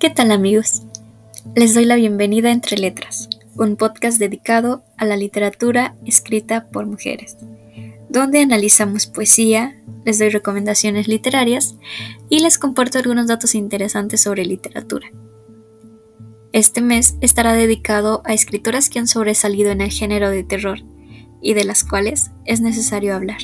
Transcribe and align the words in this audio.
¿Qué 0.00 0.08
tal 0.08 0.32
amigos? 0.32 0.84
Les 1.54 1.74
doy 1.74 1.84
la 1.84 1.94
bienvenida 1.94 2.48
a 2.48 2.52
Entre 2.52 2.78
Letras, 2.78 3.28
un 3.54 3.76
podcast 3.76 4.18
dedicado 4.18 4.82
a 4.96 5.04
la 5.04 5.14
literatura 5.14 5.94
escrita 6.06 6.70
por 6.70 6.86
mujeres, 6.86 7.36
donde 8.08 8.40
analizamos 8.40 9.06
poesía, 9.06 9.78
les 10.06 10.18
doy 10.18 10.30
recomendaciones 10.30 11.06
literarias 11.06 11.76
y 12.30 12.40
les 12.40 12.56
comparto 12.56 12.96
algunos 12.96 13.26
datos 13.26 13.54
interesantes 13.54 14.22
sobre 14.22 14.46
literatura. 14.46 15.06
Este 16.54 16.80
mes 16.80 17.16
estará 17.20 17.52
dedicado 17.52 18.22
a 18.24 18.32
escritoras 18.32 18.88
que 18.88 19.00
han 19.00 19.06
sobresalido 19.06 19.70
en 19.70 19.82
el 19.82 19.90
género 19.90 20.30
de 20.30 20.44
terror 20.44 20.78
y 21.42 21.52
de 21.52 21.64
las 21.64 21.84
cuales 21.84 22.30
es 22.46 22.62
necesario 22.62 23.14
hablar. 23.14 23.42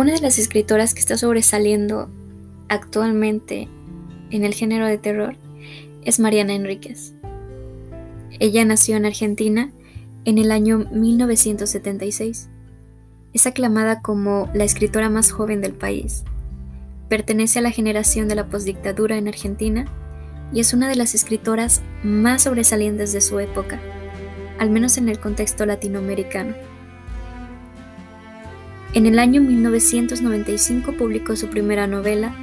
Una 0.00 0.14
de 0.14 0.20
las 0.22 0.38
escritoras 0.38 0.94
que 0.94 1.00
está 1.00 1.18
sobresaliendo 1.18 2.08
actualmente 2.70 3.68
en 4.30 4.44
el 4.46 4.54
género 4.54 4.86
de 4.86 4.96
terror 4.96 5.36
es 6.06 6.18
Mariana 6.18 6.54
Enríquez. 6.54 7.12
Ella 8.38 8.64
nació 8.64 8.96
en 8.96 9.04
Argentina 9.04 9.70
en 10.24 10.38
el 10.38 10.52
año 10.52 10.88
1976. 10.90 12.48
Es 13.34 13.46
aclamada 13.46 14.00
como 14.00 14.48
la 14.54 14.64
escritora 14.64 15.10
más 15.10 15.32
joven 15.32 15.60
del 15.60 15.74
país. 15.74 16.24
Pertenece 17.10 17.58
a 17.58 17.62
la 17.62 17.70
generación 17.70 18.26
de 18.26 18.36
la 18.36 18.46
postdictadura 18.46 19.18
en 19.18 19.28
Argentina 19.28 19.84
y 20.50 20.60
es 20.60 20.72
una 20.72 20.88
de 20.88 20.96
las 20.96 21.14
escritoras 21.14 21.82
más 22.02 22.44
sobresalientes 22.44 23.12
de 23.12 23.20
su 23.20 23.38
época, 23.38 23.78
al 24.58 24.70
menos 24.70 24.96
en 24.96 25.10
el 25.10 25.20
contexto 25.20 25.66
latinoamericano. 25.66 26.69
En 28.92 29.06
el 29.06 29.20
año 29.20 29.40
1995 29.40 30.94
publicó 30.94 31.36
su 31.36 31.46
primera 31.46 31.86
novela, 31.86 32.34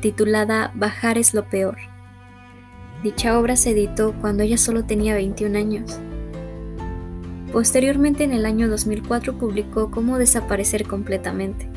titulada 0.00 0.70
Bajar 0.76 1.18
es 1.18 1.34
lo 1.34 1.48
peor. 1.48 1.76
Dicha 3.02 3.36
obra 3.36 3.56
se 3.56 3.70
editó 3.70 4.14
cuando 4.20 4.44
ella 4.44 4.58
solo 4.58 4.84
tenía 4.84 5.16
21 5.16 5.58
años. 5.58 5.98
Posteriormente, 7.52 8.22
en 8.22 8.32
el 8.32 8.46
año 8.46 8.68
2004, 8.68 9.38
publicó 9.38 9.90
Cómo 9.90 10.18
desaparecer 10.18 10.86
completamente. 10.86 11.68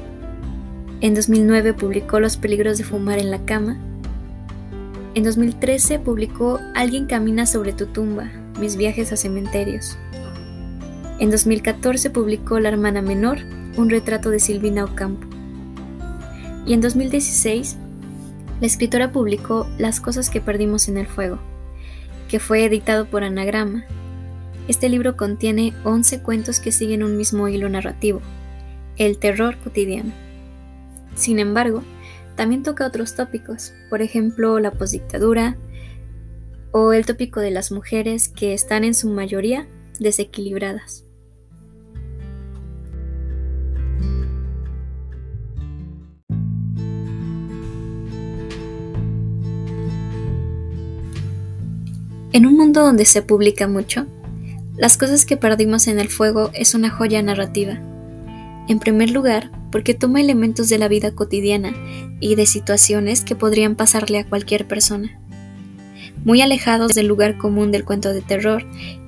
En 0.99 1.15
2009 1.15 1.73
publicó 1.73 2.19
Los 2.19 2.37
peligros 2.37 2.77
de 2.77 2.83
fumar 2.83 3.17
en 3.17 3.31
la 3.31 3.43
cama. 3.45 3.79
En 5.15 5.23
2013 5.23 5.97
publicó 5.97 6.59
Alguien 6.75 7.07
camina 7.07 7.47
sobre 7.47 7.73
tu 7.73 7.87
tumba, 7.87 8.29
mis 8.59 8.77
viajes 8.77 9.11
a 9.11 9.17
cementerios. 9.17 9.97
En 11.17 11.31
2014 11.31 12.11
publicó 12.11 12.59
La 12.59 12.69
hermana 12.69 13.01
menor, 13.01 13.39
un 13.77 13.89
retrato 13.89 14.29
de 14.29 14.39
Silvina 14.39 14.83
Ocampo. 14.83 15.27
Y 16.65 16.73
en 16.73 16.81
2016, 16.81 17.77
la 18.59 18.67
escritora 18.67 19.11
publicó 19.11 19.67
Las 19.77 19.99
cosas 19.99 20.29
que 20.29 20.41
perdimos 20.41 20.87
en 20.87 20.97
el 20.97 21.07
fuego, 21.07 21.39
que 22.27 22.39
fue 22.39 22.63
editado 22.65 23.05
por 23.05 23.23
Anagrama. 23.23 23.85
Este 24.67 24.89
libro 24.89 25.17
contiene 25.17 25.73
11 25.83 26.21
cuentos 26.21 26.59
que 26.59 26.71
siguen 26.71 27.03
un 27.03 27.17
mismo 27.17 27.47
hilo 27.47 27.67
narrativo, 27.69 28.21
el 28.97 29.17
terror 29.17 29.57
cotidiano. 29.57 30.13
Sin 31.15 31.39
embargo, 31.39 31.83
también 32.35 32.63
toca 32.63 32.85
otros 32.85 33.15
tópicos, 33.15 33.73
por 33.89 34.01
ejemplo, 34.01 34.59
la 34.59 34.71
posdictadura 34.71 35.57
o 36.71 36.93
el 36.93 37.05
tópico 37.05 37.39
de 37.39 37.51
las 37.51 37.71
mujeres 37.71 38.29
que 38.29 38.53
están 38.53 38.83
en 38.83 38.93
su 38.93 39.09
mayoría 39.09 39.67
desequilibradas. 39.99 41.05
En 52.33 52.45
un 52.45 52.55
mundo 52.55 52.81
donde 52.81 53.03
se 53.05 53.21
publica 53.21 53.67
mucho, 53.67 54.07
Las 54.77 54.97
cosas 54.97 55.25
que 55.25 55.37
perdimos 55.37 55.87
en 55.87 55.99
el 55.99 56.07
fuego 56.07 56.49
es 56.53 56.73
una 56.73 56.89
joya 56.89 57.21
narrativa. 57.21 57.79
En 58.67 58.79
primer 58.79 59.11
lugar, 59.11 59.51
porque 59.69 59.93
toma 59.93 60.21
elementos 60.21 60.69
de 60.69 60.79
la 60.79 60.87
vida 60.87 61.11
cotidiana 61.11 61.73
y 62.19 62.35
de 62.35 62.45
situaciones 62.45 63.21
que 63.21 63.35
podrían 63.35 63.75
pasarle 63.75 64.17
a 64.17 64.27
cualquier 64.27 64.67
persona, 64.67 65.19
muy 66.23 66.41
alejados 66.41 66.95
del 66.95 67.07
lugar 67.07 67.37
común 67.37 67.71
del 67.71 67.83
cuento 67.83 68.13
de 68.13 68.21
terror, 68.21 68.65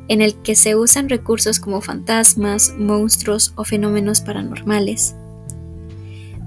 en 0.10 0.22
el 0.22 0.36
que 0.36 0.54
se 0.56 0.76
usan 0.76 1.10
recursos 1.10 1.60
como 1.60 1.82
fantasmas, 1.82 2.76
monstruos 2.78 3.54
o 3.56 3.64
fenómenos 3.64 4.20
paranormales. 4.22 5.16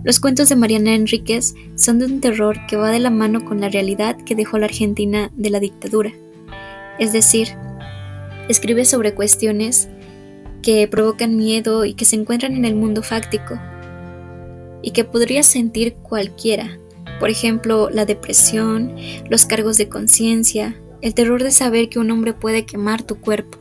Los 0.04 0.20
cuentos 0.20 0.50
de 0.50 0.56
Mariana 0.56 0.94
Enríquez 0.94 1.54
son 1.74 1.98
de 1.98 2.04
un 2.04 2.20
terror 2.20 2.58
que 2.68 2.76
va 2.76 2.90
de 2.90 3.00
la 3.00 3.10
mano 3.10 3.44
con 3.44 3.60
la 3.60 3.70
realidad 3.70 4.16
que 4.18 4.36
dejó 4.36 4.58
la 4.58 4.66
Argentina 4.66 5.32
de 5.34 5.50
la 5.50 5.58
dictadura 5.58 6.12
es 6.98 7.12
decir, 7.12 7.48
escribe 8.48 8.84
sobre 8.84 9.14
cuestiones 9.14 9.88
que 10.62 10.88
provocan 10.88 11.36
miedo 11.36 11.84
y 11.84 11.94
que 11.94 12.04
se 12.04 12.16
encuentran 12.16 12.54
en 12.56 12.64
el 12.64 12.74
mundo 12.74 13.02
fáctico 13.02 13.58
y 14.82 14.90
que 14.92 15.04
podría 15.04 15.42
sentir 15.42 15.94
cualquiera. 15.94 16.78
Por 17.18 17.30
ejemplo, 17.30 17.88
la 17.90 18.04
depresión, 18.04 18.94
los 19.28 19.46
cargos 19.46 19.78
de 19.78 19.88
conciencia, 19.88 20.80
el 21.02 21.14
terror 21.14 21.42
de 21.42 21.50
saber 21.50 21.88
que 21.88 21.98
un 21.98 22.10
hombre 22.10 22.34
puede 22.34 22.66
quemar 22.66 23.02
tu 23.02 23.20
cuerpo. 23.20 23.58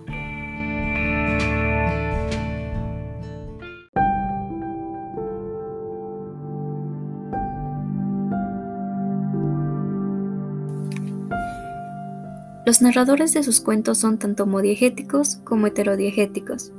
Los 12.66 12.82
narradores 12.82 13.34
de 13.34 13.44
sus 13.44 13.62
cuentos 13.62 14.00
son 14.00 14.18
tanto 14.18 14.44
homodiegéticos 14.44 15.36
como 15.44 15.68
heterodiegéticos. 15.68 16.72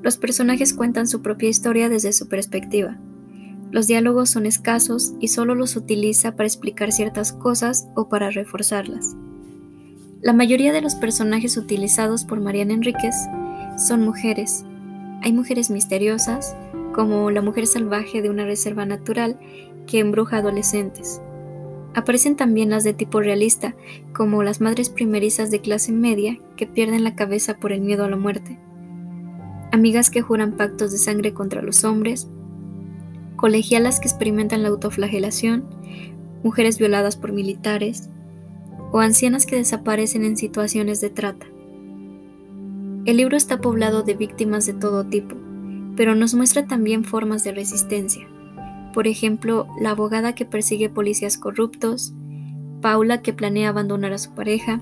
Los 0.00 0.18
personajes 0.18 0.72
cuentan 0.72 1.08
su 1.08 1.20
propia 1.20 1.48
historia 1.48 1.88
desde 1.88 2.12
su 2.12 2.28
perspectiva. 2.28 2.96
Los 3.72 3.88
diálogos 3.88 4.30
son 4.30 4.46
escasos 4.46 5.14
y 5.18 5.28
solo 5.28 5.56
los 5.56 5.74
utiliza 5.74 6.36
para 6.36 6.46
explicar 6.46 6.92
ciertas 6.92 7.32
cosas 7.32 7.88
o 7.96 8.08
para 8.08 8.30
reforzarlas. 8.30 9.16
La 10.22 10.32
mayoría 10.32 10.72
de 10.72 10.80
los 10.80 10.94
personajes 10.94 11.56
utilizados 11.56 12.24
por 12.24 12.40
Mariana 12.40 12.74
Enríquez 12.74 13.16
son 13.76 14.02
mujeres. 14.02 14.64
Hay 15.22 15.32
mujeres 15.32 15.70
misteriosas, 15.70 16.54
como 16.94 17.32
la 17.32 17.42
mujer 17.42 17.66
salvaje 17.66 18.22
de 18.22 18.30
una 18.30 18.44
reserva 18.44 18.86
natural 18.86 19.40
que 19.88 19.98
embruja 19.98 20.36
adolescentes. 20.36 21.20
Aparecen 21.96 22.36
también 22.36 22.68
las 22.68 22.84
de 22.84 22.92
tipo 22.92 23.20
realista, 23.20 23.74
como 24.12 24.42
las 24.42 24.60
madres 24.60 24.90
primerizas 24.90 25.50
de 25.50 25.62
clase 25.62 25.92
media 25.92 26.38
que 26.54 26.66
pierden 26.66 27.04
la 27.04 27.14
cabeza 27.14 27.56
por 27.56 27.72
el 27.72 27.80
miedo 27.80 28.04
a 28.04 28.10
la 28.10 28.18
muerte, 28.18 28.58
amigas 29.72 30.10
que 30.10 30.20
juran 30.20 30.58
pactos 30.58 30.92
de 30.92 30.98
sangre 30.98 31.32
contra 31.32 31.62
los 31.62 31.84
hombres, 31.84 32.28
colegialas 33.36 33.98
que 33.98 34.08
experimentan 34.08 34.62
la 34.62 34.68
autoflagelación, 34.68 35.64
mujeres 36.44 36.78
violadas 36.78 37.16
por 37.16 37.32
militares. 37.32 38.10
O 38.92 39.00
ancianas 39.00 39.46
que 39.46 39.56
desaparecen 39.56 40.24
en 40.24 40.36
situaciones 40.36 41.00
de 41.00 41.10
trata. 41.10 41.46
El 43.04 43.16
libro 43.16 43.36
está 43.36 43.60
poblado 43.60 44.04
de 44.04 44.14
víctimas 44.14 44.64
de 44.64 44.74
todo 44.74 45.04
tipo, 45.04 45.34
pero 45.96 46.14
nos 46.14 46.34
muestra 46.34 46.66
también 46.66 47.04
formas 47.04 47.42
de 47.42 47.52
resistencia 47.52 48.28
por 48.96 49.06
ejemplo, 49.06 49.66
la 49.78 49.90
abogada 49.90 50.34
que 50.34 50.46
persigue 50.46 50.88
policías 50.88 51.36
corruptos, 51.36 52.14
Paula 52.80 53.20
que 53.20 53.34
planea 53.34 53.68
abandonar 53.68 54.14
a 54.14 54.18
su 54.18 54.30
pareja, 54.30 54.80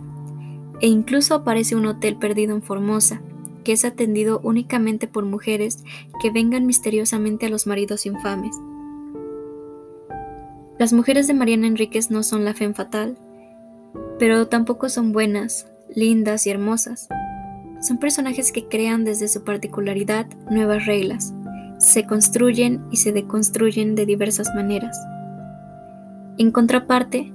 e 0.80 0.86
incluso 0.86 1.34
aparece 1.34 1.74
un 1.74 1.84
hotel 1.86 2.14
perdido 2.14 2.54
en 2.54 2.62
Formosa, 2.62 3.22
que 3.64 3.72
es 3.72 3.84
atendido 3.84 4.40
únicamente 4.44 5.08
por 5.08 5.24
mujeres 5.24 5.82
que 6.22 6.30
vengan 6.30 6.64
misteriosamente 6.64 7.46
a 7.46 7.48
los 7.48 7.66
maridos 7.66 8.06
infames. 8.06 8.56
Las 10.78 10.92
mujeres 10.92 11.26
de 11.26 11.34
Mariana 11.34 11.66
Enríquez 11.66 12.12
no 12.12 12.22
son 12.22 12.44
la 12.44 12.54
fe 12.54 12.72
fatal, 12.72 13.18
pero 14.20 14.46
tampoco 14.46 14.90
son 14.90 15.10
buenas, 15.10 15.66
lindas 15.92 16.46
y 16.46 16.50
hermosas. 16.50 17.08
Son 17.80 17.98
personajes 17.98 18.52
que 18.52 18.68
crean 18.68 19.04
desde 19.04 19.26
su 19.26 19.42
particularidad 19.42 20.28
nuevas 20.48 20.86
reglas, 20.86 21.34
se 21.84 22.06
construyen 22.06 22.84
y 22.90 22.96
se 22.96 23.12
deconstruyen 23.12 23.94
de 23.94 24.06
diversas 24.06 24.54
maneras. 24.54 24.98
En 26.38 26.50
contraparte, 26.50 27.32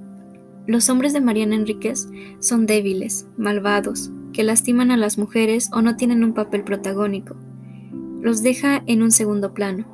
los 0.68 0.90
hombres 0.90 1.14
de 1.14 1.22
Mariana 1.22 1.56
Enríquez 1.56 2.10
son 2.40 2.66
débiles, 2.66 3.28
malvados, 3.38 4.12
que 4.34 4.44
lastiman 4.44 4.92
a 4.92 4.98
las 4.98 5.18
mujeres 5.18 5.70
o 5.74 5.82
no 5.82 5.96
tienen 5.96 6.24
un 6.24 6.34
papel 6.34 6.64
protagónico. 6.64 7.36
Los 8.22 8.44
deja 8.44 8.84
en 8.86 9.02
un 9.02 9.12
segundo 9.12 9.54
plano. 9.54 9.86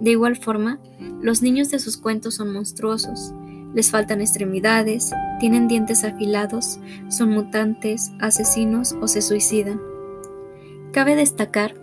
De 0.00 0.12
igual 0.12 0.36
forma, 0.36 0.78
los 1.20 1.42
niños 1.42 1.70
de 1.70 1.80
sus 1.80 1.96
cuentos 1.96 2.36
son 2.36 2.52
monstruosos, 2.52 3.34
les 3.74 3.90
faltan 3.90 4.20
extremidades, 4.20 5.10
tienen 5.40 5.68
dientes 5.68 6.04
afilados, 6.04 6.78
son 7.08 7.30
mutantes, 7.30 8.12
asesinos 8.20 8.94
o 9.00 9.08
se 9.08 9.20
suicidan. 9.20 9.80
Cabe 10.92 11.16
destacar 11.16 11.74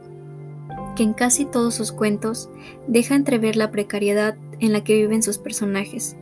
que 0.95 1.03
en 1.03 1.13
casi 1.13 1.45
todos 1.45 1.75
sus 1.75 1.91
cuentos 1.91 2.49
deja 2.87 3.15
entrever 3.15 3.55
la 3.55 3.71
precariedad 3.71 4.35
en 4.59 4.73
la 4.73 4.83
que 4.83 4.95
viven 4.95 5.21
sus 5.21 5.37
personajes. 5.37 6.15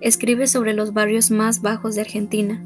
Escribe 0.00 0.46
sobre 0.46 0.74
los 0.74 0.92
barrios 0.92 1.30
más 1.30 1.62
bajos 1.62 1.94
de 1.94 2.00
Argentina, 2.02 2.62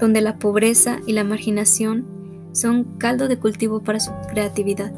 donde 0.00 0.20
la 0.20 0.36
pobreza 0.36 1.00
y 1.06 1.12
la 1.12 1.24
marginación 1.24 2.06
son 2.52 2.84
caldo 2.98 3.26
de 3.26 3.38
cultivo 3.38 3.82
para 3.82 4.00
su 4.00 4.12
creatividad. 4.28 4.92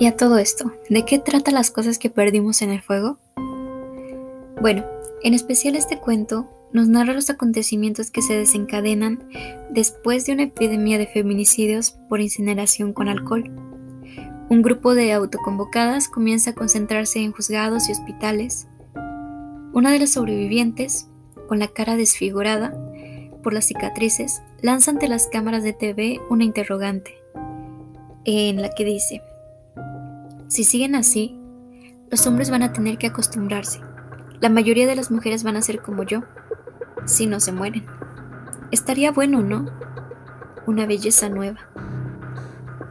Y 0.00 0.06
a 0.06 0.16
todo 0.16 0.38
esto, 0.38 0.72
¿de 0.88 1.04
qué 1.04 1.18
trata 1.18 1.50
las 1.50 1.72
cosas 1.72 1.98
que 1.98 2.08
perdimos 2.08 2.62
en 2.62 2.70
el 2.70 2.80
fuego? 2.80 3.18
Bueno, 4.60 4.84
en 5.22 5.34
especial 5.34 5.76
este 5.76 5.98
cuento 5.98 6.48
nos 6.72 6.88
narra 6.88 7.14
los 7.14 7.30
acontecimientos 7.30 8.10
que 8.10 8.22
se 8.22 8.34
desencadenan 8.34 9.24
después 9.70 10.26
de 10.26 10.32
una 10.32 10.42
epidemia 10.44 10.98
de 10.98 11.06
feminicidios 11.06 11.92
por 12.08 12.20
incineración 12.20 12.92
con 12.92 13.08
alcohol. 13.08 13.50
Un 14.50 14.62
grupo 14.62 14.94
de 14.94 15.12
autoconvocadas 15.12 16.08
comienza 16.08 16.50
a 16.50 16.54
concentrarse 16.54 17.20
en 17.20 17.32
juzgados 17.32 17.88
y 17.88 17.92
hospitales. 17.92 18.66
Una 19.72 19.90
de 19.90 19.98
las 19.98 20.10
sobrevivientes, 20.10 21.08
con 21.48 21.58
la 21.58 21.68
cara 21.68 21.96
desfigurada 21.96 22.74
por 23.42 23.52
las 23.52 23.66
cicatrices, 23.66 24.42
lanza 24.60 24.90
ante 24.90 25.08
las 25.08 25.26
cámaras 25.26 25.62
de 25.62 25.72
TV 25.72 26.20
una 26.30 26.44
interrogante, 26.44 27.14
en 28.24 28.60
la 28.60 28.70
que 28.70 28.84
dice, 28.84 29.22
si 30.48 30.64
siguen 30.64 30.94
así, 30.94 31.38
los 32.10 32.26
hombres 32.26 32.50
van 32.50 32.62
a 32.62 32.72
tener 32.72 32.96
que 32.96 33.06
acostumbrarse. 33.06 33.80
La 34.40 34.48
mayoría 34.48 34.86
de 34.86 34.94
las 34.94 35.10
mujeres 35.10 35.42
van 35.42 35.56
a 35.56 35.62
ser 35.62 35.82
como 35.82 36.04
yo, 36.04 36.22
si 37.06 37.26
no 37.26 37.40
se 37.40 37.50
mueren. 37.50 37.86
Estaría 38.70 39.10
bueno, 39.10 39.42
¿no? 39.42 39.66
Una 40.64 40.86
belleza 40.86 41.28
nueva. 41.28 41.58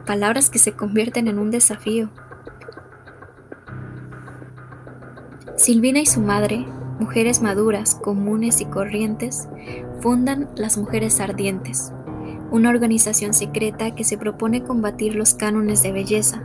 Palabras 0.04 0.50
que 0.50 0.58
se 0.58 0.72
convierten 0.72 1.26
en 1.26 1.38
un 1.38 1.50
desafío. 1.50 2.10
Silvina 5.56 6.00
y 6.00 6.06
su 6.06 6.20
madre, 6.20 6.66
mujeres 7.00 7.40
maduras, 7.40 7.94
comunes 7.94 8.60
y 8.60 8.66
corrientes, 8.66 9.48
fundan 10.00 10.50
las 10.54 10.76
Mujeres 10.76 11.18
Ardientes, 11.18 11.92
una 12.50 12.68
organización 12.68 13.32
secreta 13.32 13.94
que 13.94 14.04
se 14.04 14.18
propone 14.18 14.64
combatir 14.64 15.14
los 15.14 15.34
cánones 15.34 15.82
de 15.82 15.92
belleza 15.92 16.42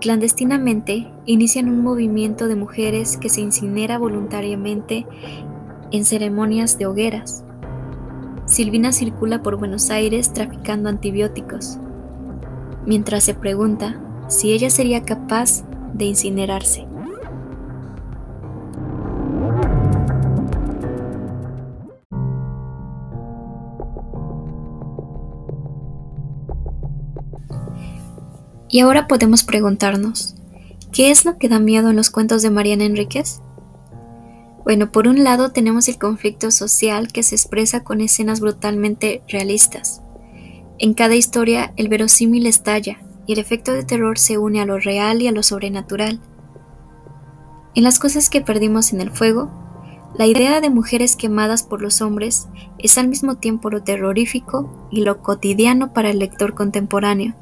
Clandestinamente, 0.00 1.10
inician 1.24 1.68
un 1.68 1.82
movimiento 1.82 2.48
de 2.48 2.56
mujeres 2.56 3.16
que 3.16 3.28
se 3.28 3.40
incinera 3.40 3.96
voluntariamente 3.98 5.06
en 5.90 6.04
ceremonias 6.04 6.78
de 6.78 6.86
hogueras. 6.86 7.44
Silvina 8.46 8.92
circula 8.92 9.42
por 9.42 9.56
Buenos 9.56 9.90
Aires 9.90 10.32
traficando 10.32 10.88
antibióticos, 10.88 11.78
mientras 12.84 13.24
se 13.24 13.34
pregunta 13.34 14.00
si 14.28 14.52
ella 14.52 14.68
sería 14.68 15.02
capaz 15.04 15.64
de 15.94 16.04
incinerarse. 16.04 16.86
Y 28.74 28.80
ahora 28.80 29.06
podemos 29.06 29.44
preguntarnos, 29.44 30.34
¿qué 30.92 31.12
es 31.12 31.24
lo 31.24 31.38
que 31.38 31.48
da 31.48 31.60
miedo 31.60 31.90
en 31.90 31.94
los 31.94 32.10
cuentos 32.10 32.42
de 32.42 32.50
Mariana 32.50 32.82
Enríquez? 32.82 33.40
Bueno, 34.64 34.90
por 34.90 35.06
un 35.06 35.22
lado 35.22 35.52
tenemos 35.52 35.86
el 35.86 35.96
conflicto 35.96 36.50
social 36.50 37.06
que 37.12 37.22
se 37.22 37.36
expresa 37.36 37.84
con 37.84 38.00
escenas 38.00 38.40
brutalmente 38.40 39.22
realistas. 39.28 40.02
En 40.80 40.92
cada 40.92 41.14
historia 41.14 41.72
el 41.76 41.86
verosímil 41.86 42.48
estalla 42.48 42.98
y 43.28 43.34
el 43.34 43.38
efecto 43.38 43.72
de 43.72 43.84
terror 43.84 44.18
se 44.18 44.38
une 44.38 44.60
a 44.60 44.66
lo 44.66 44.80
real 44.80 45.22
y 45.22 45.28
a 45.28 45.32
lo 45.32 45.44
sobrenatural. 45.44 46.20
En 47.76 47.84
las 47.84 48.00
cosas 48.00 48.28
que 48.28 48.40
perdimos 48.40 48.92
en 48.92 49.00
el 49.00 49.12
fuego, 49.12 49.52
la 50.18 50.26
idea 50.26 50.60
de 50.60 50.70
mujeres 50.70 51.14
quemadas 51.14 51.62
por 51.62 51.80
los 51.80 52.02
hombres 52.02 52.48
es 52.78 52.98
al 52.98 53.06
mismo 53.06 53.36
tiempo 53.36 53.70
lo 53.70 53.84
terrorífico 53.84 54.88
y 54.90 55.02
lo 55.02 55.22
cotidiano 55.22 55.92
para 55.92 56.10
el 56.10 56.18
lector 56.18 56.54
contemporáneo. 56.54 57.36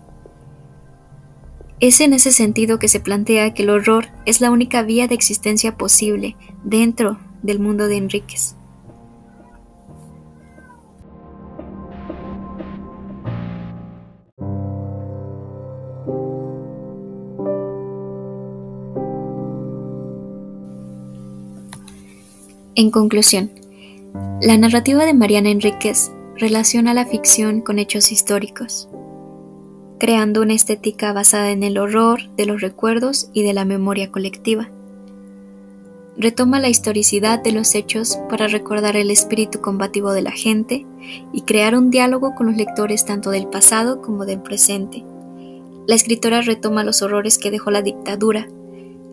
Es 1.83 2.01
en 2.01 2.13
ese 2.13 2.31
sentido 2.31 2.79
que 2.79 2.87
se 2.87 3.01
plantea 3.01 3.55
que 3.55 3.65
el 3.65 3.71
horror 3.71 4.07
es 4.25 4.41
la 4.41 4.53
única 4.53 4.83
vía 4.83 5.09
de 5.09 5.17
existencia 5.17 5.77
posible 5.77 6.37
dentro 6.63 7.19
del 7.43 7.59
mundo 7.59 7.89
de 7.89 7.97
Enríquez. 7.97 8.55
En 22.77 22.93
conclusión, 22.93 23.51
la 24.41 24.57
narrativa 24.57 25.05
de 25.05 25.15
Mariana 25.15 25.51
Enríquez 25.51 26.13
relaciona 26.37 26.95
la 26.95 27.07
ficción 27.07 27.61
con 27.61 27.81
hechos 27.81 28.13
históricos 28.13 28.89
creando 30.03 30.43
una 30.43 30.55
estética 30.55 31.13
basada 31.13 31.53
en 31.53 31.63
el 31.63 31.79
horror 31.79 32.29
de 32.37 32.45
los 32.45 32.61
recuerdos 32.61 33.31
y 33.33 33.45
de 33.45 33.53
la 33.53 33.65
memoria 33.65 34.11
colectiva. 34.11 34.69
Retoma 36.17 36.59
la 36.59 36.69
historicidad 36.69 37.41
de 37.41 37.53
los 37.53 37.77
hechos 37.77 38.19
para 38.29 38.49
recordar 38.49 38.97
el 38.97 39.13
espíritu 39.13 39.61
combativo 39.61 40.11
de 40.11 40.23
la 40.23 40.33
gente 40.33 40.85
y 41.33 41.43
crear 41.43 41.77
un 41.77 41.93
diálogo 41.93 42.35
con 42.35 42.49
los 42.49 42.57
lectores 42.57 43.05
tanto 43.05 43.31
del 43.31 43.47
pasado 43.47 44.03
como 44.03 44.27
del 44.27 44.41
presente. 44.41 45.05
La 45.87 45.95
escritora 45.95 46.41
retoma 46.41 46.83
los 46.83 47.01
horrores 47.01 47.39
que 47.39 47.53
dejó 47.53 47.71
la 47.71 47.83
dictadura, 47.83 48.49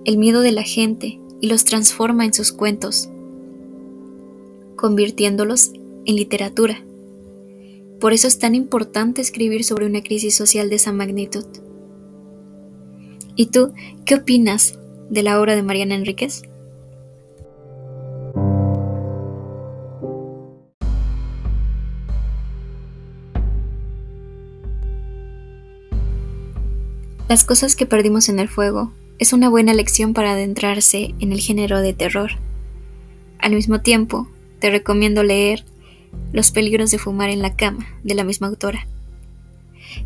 el 0.06 0.18
miedo 0.18 0.42
de 0.42 0.54
la 0.54 0.64
gente 0.64 1.20
y 1.40 1.50
los 1.50 1.66
transforma 1.66 2.26
en 2.26 2.34
sus 2.34 2.52
cuentos, 2.52 3.10
convirtiéndolos 4.76 5.72
en 6.06 6.16
literatura. 6.16 6.82
Por 8.00 8.14
eso 8.14 8.28
es 8.28 8.40
tan 8.40 8.56
importante 8.56 9.22
escribir 9.22 9.66
sobre 9.66 9.86
una 9.86 10.02
crisis 10.02 10.34
social 10.34 10.70
de 10.70 10.78
esa 10.78 10.94
magnitud. 10.94 11.46
¿Y 13.36 13.48
tú 13.48 13.74
qué 14.06 14.16
opinas 14.16 14.80
de 15.10 15.24
la 15.24 15.40
obra 15.40 15.56
de 15.56 15.64
Mariana 15.64 15.96
Enríquez? 15.96 16.44
Las 27.28 27.44
cosas 27.44 27.76
que 27.76 27.86
perdimos 27.86 28.30
en 28.30 28.40
el 28.40 28.48
fuego 28.48 28.94
es 29.20 29.34
una 29.34 29.50
buena 29.50 29.74
lección 29.74 30.14
para 30.14 30.32
adentrarse 30.32 31.14
en 31.20 31.34
el 31.34 31.42
género 31.42 31.80
de 31.82 31.94
terror. 31.94 32.32
Al 33.40 33.52
mismo 33.54 33.82
tiempo, 33.82 34.28
te 34.60 34.70
recomiendo 34.70 35.22
leer 35.22 35.64
los 36.32 36.52
peligros 36.52 36.92
de 36.92 37.00
fumar 37.00 37.30
en 37.30 37.42
la 37.42 37.56
cama, 37.56 37.88
de 38.04 38.16
la 38.16 38.24
misma 38.24 38.48
autora. 38.48 38.88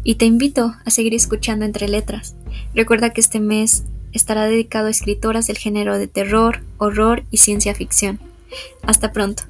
Y 0.03 0.15
te 0.15 0.25
invito 0.25 0.75
a 0.85 0.91
seguir 0.91 1.13
escuchando 1.13 1.65
entre 1.65 1.87
letras. 1.87 2.35
Recuerda 2.73 3.11
que 3.11 3.21
este 3.21 3.39
mes 3.39 3.83
estará 4.13 4.45
dedicado 4.45 4.87
a 4.87 4.91
escritoras 4.91 5.47
del 5.47 5.57
género 5.57 5.97
de 5.97 6.07
terror, 6.07 6.61
horror 6.77 7.23
y 7.31 7.37
ciencia 7.37 7.75
ficción. 7.75 8.19
Hasta 8.83 9.11
pronto. 9.11 9.43